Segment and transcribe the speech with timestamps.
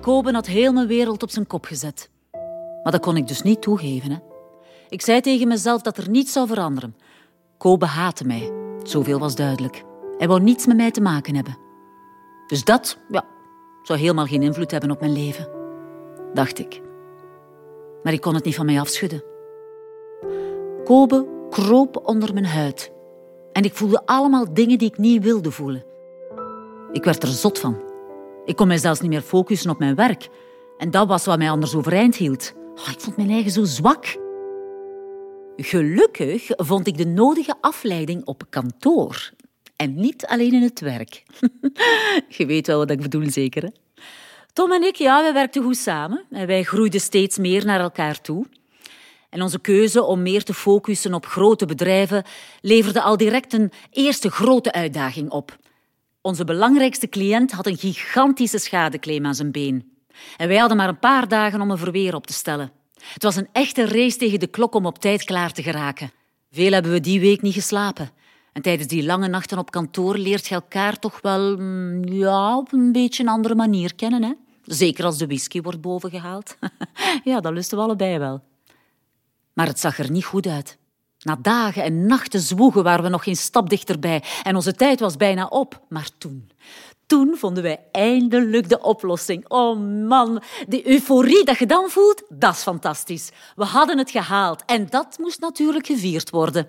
[0.00, 2.10] Koben had heel mijn wereld op zijn kop gezet.
[2.82, 4.10] Maar dat kon ik dus niet toegeven.
[4.10, 4.18] Hè.
[4.88, 6.96] Ik zei tegen mezelf dat er niets zou veranderen.
[7.58, 8.52] Kobe haatte mij.
[8.82, 9.84] Zoveel was duidelijk.
[10.18, 11.58] Hij wou niets met mij te maken hebben.
[12.46, 13.24] Dus dat, ja,
[13.82, 15.48] zou helemaal geen invloed hebben op mijn leven.
[16.34, 16.80] Dacht ik.
[18.02, 19.24] Maar ik kon het niet van mij afschudden.
[20.84, 22.92] Kobe kroop onder mijn huid.
[23.52, 25.84] En ik voelde allemaal dingen die ik niet wilde voelen.
[26.92, 27.89] Ik werd er zot van.
[28.50, 30.28] Ik kon mij zelfs niet meer focussen op mijn werk.
[30.78, 32.52] En dat was wat mij anders overeind hield.
[32.74, 34.18] Oh, ik vond mijn eigen zo zwak.
[35.56, 39.30] Gelukkig vond ik de nodige afleiding op kantoor.
[39.76, 41.22] En niet alleen in het werk.
[42.38, 43.62] Je weet wel wat ik bedoel, zeker.
[43.62, 43.68] Hè?
[44.52, 46.24] Tom en ik, ja, wij werkten goed samen.
[46.30, 48.46] En wij groeiden steeds meer naar elkaar toe.
[49.28, 52.24] En onze keuze om meer te focussen op grote bedrijven
[52.60, 55.58] leverde al direct een eerste grote uitdaging op.
[56.22, 59.92] Onze belangrijkste cliënt had een gigantische schadeclaim aan zijn been.
[60.36, 62.72] En wij hadden maar een paar dagen om een verweer op te stellen.
[63.12, 66.12] Het was een echte race tegen de klok om op tijd klaar te geraken.
[66.50, 68.10] Veel hebben we die week niet geslapen.
[68.52, 72.72] En tijdens die lange nachten op kantoor leert je elkaar toch wel mm, ja, op
[72.72, 74.22] een beetje een andere manier kennen.
[74.22, 74.32] Hè?
[74.64, 76.56] Zeker als de whisky wordt bovengehaald.
[77.24, 78.42] ja, dat lusten we allebei wel.
[79.52, 80.78] Maar het zag er niet goed uit.
[81.22, 85.16] Na dagen en nachten zwoegen waren we nog geen stap dichterbij en onze tijd was
[85.16, 85.80] bijna op.
[85.88, 86.50] Maar toen,
[87.06, 89.48] toen vonden wij eindelijk de oplossing.
[89.48, 93.30] Oh man, de euforie dat je dan voelt, dat is fantastisch.
[93.56, 96.68] We hadden het gehaald en dat moest natuurlijk gevierd worden.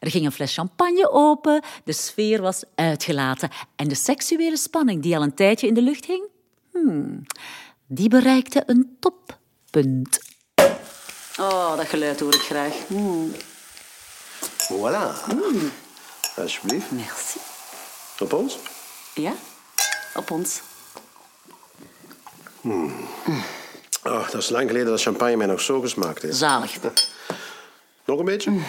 [0.00, 5.16] Er ging een fles champagne open, de sfeer was uitgelaten en de seksuele spanning die
[5.16, 6.24] al een tijdje in de lucht hing,
[6.72, 7.22] hmm,
[7.86, 10.26] die bereikte een toppunt.
[11.40, 12.74] Oh, dat geluid hoor ik graag.
[12.86, 13.30] Hmm.
[14.68, 15.14] Voilà.
[16.36, 16.90] Alsjeblieft.
[16.90, 17.38] Merci.
[18.18, 18.58] Op ons?
[19.14, 19.32] Ja,
[20.14, 20.60] op ons.
[24.04, 26.36] Oh, dat is lang geleden dat champagne mij nog zo gesmaakt heeft.
[26.36, 26.76] Zalig.
[28.04, 28.50] Nog een beetje?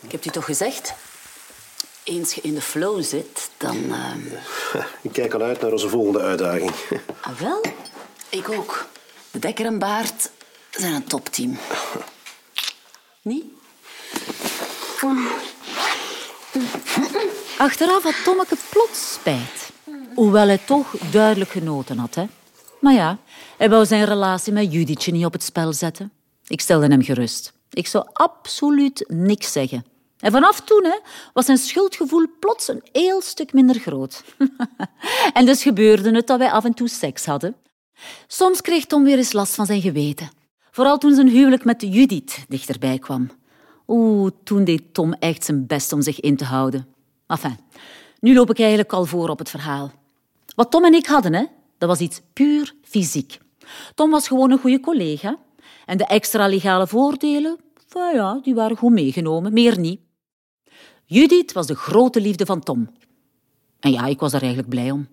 [0.00, 0.94] Ik heb u toch gezegd?
[2.02, 3.92] Eens je in de flow zit, dan...
[3.92, 4.20] ehm,
[5.08, 6.72] Ik kijk al uit naar onze volgende uitdaging.
[7.20, 7.64] Ah, wel,
[8.28, 8.86] ik ook.
[9.30, 10.30] De Dekker en Baart
[10.70, 11.58] zijn een topteam.
[13.24, 13.44] Niet?
[17.58, 19.70] Achteraf had Tommeke plots spijt.
[20.14, 22.14] Hoewel hij toch duidelijk genoten had.
[22.14, 22.24] Hè?
[22.80, 23.18] Maar ja,
[23.56, 26.12] hij wou zijn relatie met Judithje niet op het spel zetten.
[26.46, 27.52] Ik stelde hem gerust.
[27.70, 29.84] Ik zou absoluut niks zeggen.
[30.18, 30.98] En vanaf toen hè,
[31.32, 34.24] was zijn schuldgevoel plots een heel stuk minder groot.
[35.34, 37.56] en dus gebeurde het dat wij af en toe seks hadden.
[38.26, 40.30] Soms kreeg Tom weer eens last van zijn geweten.
[40.74, 43.30] Vooral toen zijn huwelijk met Judith dichterbij kwam.
[43.88, 46.86] Oeh, toen deed Tom echt zijn best om zich in te houden.
[47.26, 47.56] Enfin,
[48.20, 49.92] nu loop ik eigenlijk al voor op het verhaal.
[50.54, 51.44] Wat Tom en ik hadden, hè,
[51.78, 53.38] dat was iets puur fysiek.
[53.94, 55.38] Tom was gewoon een goede collega.
[55.86, 57.58] En de extra legale voordelen,
[57.92, 60.00] nou ja, die waren goed meegenomen, meer niet.
[61.04, 62.90] Judith was de grote liefde van Tom.
[63.80, 65.08] En ja, ik was daar eigenlijk blij om.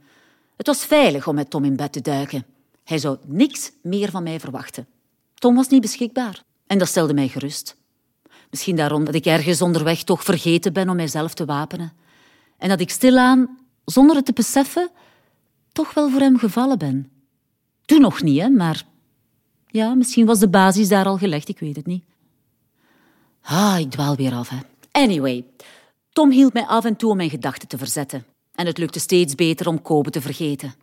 [0.58, 2.46] Het was veilig om met Tom in bed te duiken.
[2.84, 4.88] Hij zou niks meer van mij verwachten.
[5.42, 7.78] Tom was niet beschikbaar en dat stelde mij gerust.
[8.50, 11.94] Misschien daarom dat ik ergens onderweg toch vergeten ben om mijzelf te wapenen.
[12.58, 14.90] En dat ik stilaan, zonder het te beseffen,
[15.72, 17.12] toch wel voor hem gevallen ben.
[17.86, 18.84] Toen nog niet, hè, maar
[19.68, 22.04] ja, misschien was de basis daar al gelegd, ik weet het niet.
[23.42, 24.58] Ah, ik dwaal weer af, hè.
[24.92, 25.46] Anyway,
[26.10, 28.26] Tom hield mij af en toe om mijn gedachten te verzetten.
[28.54, 30.74] En het lukte steeds beter om Kobe te vergeten.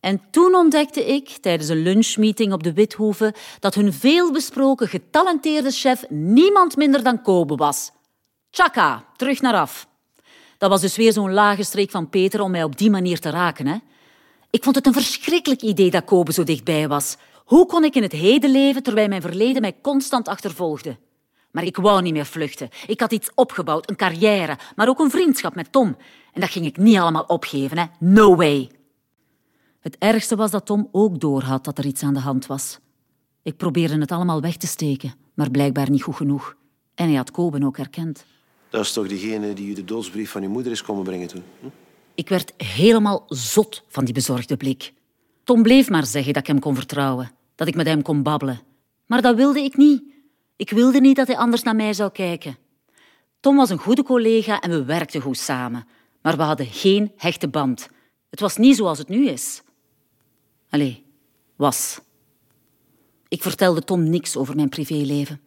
[0.00, 6.04] En toen ontdekte ik, tijdens een lunchmeeting op de Withoeve, dat hun veelbesproken getalenteerde chef
[6.08, 7.90] niemand minder dan Kobe was.
[8.50, 9.88] Tjaka, terug naar af.
[10.58, 13.30] Dat was dus weer zo'n lage streek van Peter om mij op die manier te
[13.30, 13.66] raken.
[13.66, 13.76] Hè?
[14.50, 17.16] Ik vond het een verschrikkelijk idee dat Kobe zo dichtbij was.
[17.44, 20.96] Hoe kon ik in het heden leven terwijl mijn verleden mij constant achtervolgde?
[21.50, 22.68] Maar ik wou niet meer vluchten.
[22.86, 25.96] Ik had iets opgebouwd, een carrière, maar ook een vriendschap met Tom.
[26.32, 27.78] En dat ging ik niet allemaal opgeven.
[27.78, 27.84] Hè?
[27.98, 28.70] No way.
[29.80, 32.78] Het ergste was dat Tom ook doorhad dat er iets aan de hand was.
[33.42, 36.56] Ik probeerde het allemaal weg te steken, maar blijkbaar niet goed genoeg.
[36.94, 38.24] En hij had Koben ook herkend.
[38.70, 41.42] Dat is toch diegene die u de doodsbrief van uw moeder is komen brengen toen?
[41.60, 41.66] Hm?
[42.14, 44.92] Ik werd helemaal zot van die bezorgde blik.
[45.44, 48.60] Tom bleef maar zeggen dat ik hem kon vertrouwen, dat ik met hem kon babbelen.
[49.06, 50.02] Maar dat wilde ik niet.
[50.56, 52.56] Ik wilde niet dat hij anders naar mij zou kijken.
[53.40, 55.86] Tom was een goede collega en we werkten goed samen.
[56.22, 57.88] Maar we hadden geen hechte band.
[58.30, 59.62] Het was niet zoals het nu is.
[60.70, 61.06] Allee,
[61.56, 62.00] was.
[63.28, 65.40] Ik vertelde Tom niks over mijn privéleven.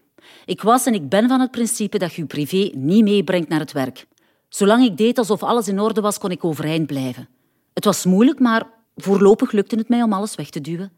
[0.45, 3.59] Ik was en ik ben van het principe dat je je privé niet meebrengt naar
[3.59, 4.07] het werk.
[4.49, 7.29] Zolang ik deed alsof alles in orde was, kon ik overeind blijven.
[7.73, 10.91] Het was moeilijk, maar Voorlopig lukte het mij om alles weg te duwen.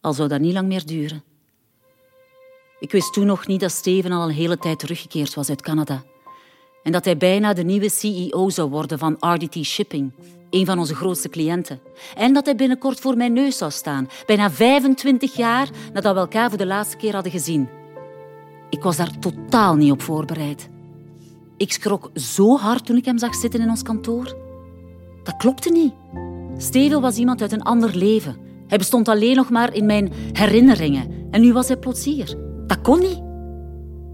[0.00, 1.24] Al zou dat niet lang meer duren.
[2.80, 6.04] Ik wist toen nog niet dat Steven al een hele tijd teruggekeerd was uit Canada.
[6.82, 10.12] En dat hij bijna de nieuwe CEO zou worden van RDT Shipping,
[10.50, 11.80] een van onze grootste cliënten.
[12.14, 16.48] En dat hij binnenkort voor mijn neus zou staan, bijna 25 jaar nadat we elkaar
[16.48, 17.68] voor de laatste keer hadden gezien.
[18.70, 20.68] Ik was daar totaal niet op voorbereid.
[21.56, 24.36] Ik schrok zo hard toen ik hem zag zitten in ons kantoor.
[25.22, 25.92] Dat klopte niet.
[26.56, 28.36] Steven was iemand uit een ander leven.
[28.66, 31.26] Hij bestond alleen nog maar in mijn herinneringen.
[31.30, 32.36] En nu was hij plots hier.
[32.66, 33.22] Dat kon niet.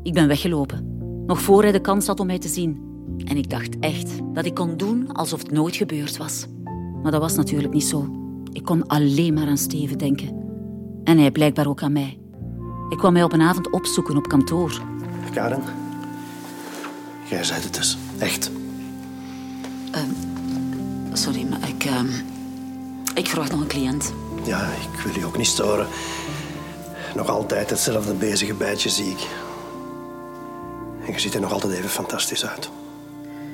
[0.03, 0.88] Ik ben weggelopen,
[1.28, 2.82] nog voor hij de kans had om mij te zien.
[3.25, 6.46] En ik dacht echt dat ik kon doen alsof het nooit gebeurd was.
[7.02, 8.08] Maar dat was natuurlijk niet zo.
[8.52, 10.42] Ik kon alleen maar aan Steven denken.
[11.04, 12.19] En hij blijkbaar ook aan mij.
[12.88, 14.82] Ik kwam mij op een avond opzoeken op kantoor.
[15.32, 15.62] Karen,
[17.30, 17.98] jij zei het dus.
[18.19, 18.50] Echt.
[21.12, 21.84] Sorry, maar ik...
[21.84, 22.06] ehm,
[23.14, 24.12] ik verwacht nog een cliënt.
[24.44, 25.86] Ja, ik wil je ook niet storen.
[27.14, 29.26] Nog altijd hetzelfde bezige bijtje zie ik.
[31.08, 32.70] En je ziet er nog altijd even fantastisch uit.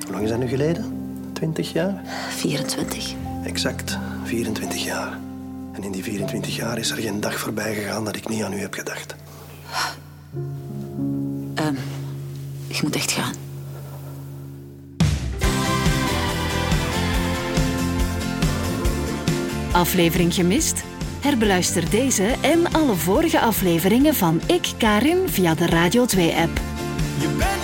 [0.02, 0.98] Hoe lang is dat nu geleden?
[1.32, 2.02] 20 jaar?
[2.30, 3.14] 24.
[3.44, 5.18] Exact, 24 jaar.
[5.72, 8.52] En in die 24 jaar is er geen dag voorbij gegaan dat ik niet aan
[8.52, 9.14] u heb gedacht.
[11.54, 11.74] Ehm,
[12.66, 13.32] ik moet echt gaan.
[19.72, 20.82] Aflevering gemist?
[21.20, 26.73] Herbeluister deze en alle vorige afleveringen van Ik Karin via de Radio 2-app.
[27.24, 27.63] Je bent